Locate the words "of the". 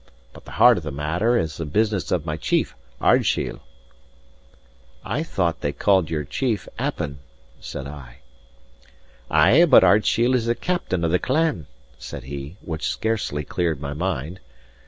0.77-0.89, 11.03-11.19